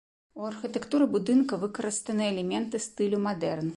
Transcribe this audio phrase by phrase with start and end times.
[0.39, 3.69] У архітэктуры будынка выкарыстаны элементы стылю мадэрн.